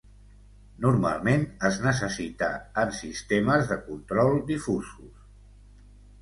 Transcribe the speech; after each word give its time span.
Normalment 0.85 1.43
es 1.69 1.77
necessita 1.83 2.47
en 2.85 2.95
sistemes 3.01 3.69
de 3.73 3.79
control 3.91 4.41
difusos. 4.49 5.23